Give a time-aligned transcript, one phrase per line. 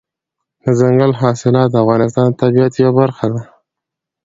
[0.63, 3.41] دځنګل حاصلات د افغانستان د طبیعت یوه برخه ده.